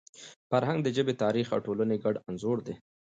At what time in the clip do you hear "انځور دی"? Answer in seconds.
2.27-2.73